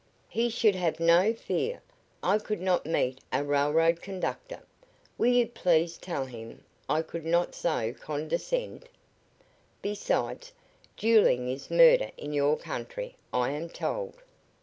[0.29, 1.79] "He should have no fear.
[2.23, 4.63] I could not meet a railroad conductor.
[5.15, 8.89] Will you please tell him I could not so condescend?
[9.83, 10.53] Besides,
[10.97, 14.15] dueling is murder in your country, I am told."